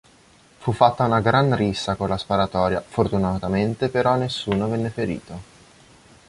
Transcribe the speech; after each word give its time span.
Fu 0.57 0.71
fatta 0.71 1.03
una 1.05 1.19
gran 1.21 1.55
rissa 1.55 1.93
con 1.93 2.09
la 2.09 2.17
sparatoria, 2.17 2.81
fortunatamente 2.81 3.87
però 3.89 4.15
nessuno 4.15 4.67
venne 4.67 4.89
ferito. 4.89 5.39